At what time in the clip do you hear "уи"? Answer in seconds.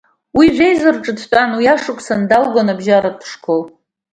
0.37-0.47, 1.57-1.65